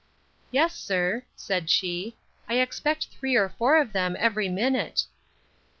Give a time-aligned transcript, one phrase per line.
[0.49, 2.17] Yes, sir, said she,
[2.49, 5.05] I expect three or four of them every minute.